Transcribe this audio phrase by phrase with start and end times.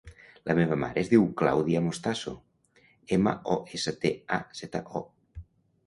[0.51, 2.35] La meva mare es diu Clàudia Mostazo:
[3.19, 5.09] ema, o, essa, te, a, zeta, o.